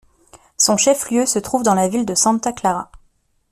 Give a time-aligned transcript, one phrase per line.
[0.57, 2.91] Son chef-lieu se trouve dans la ville de Santa Clara.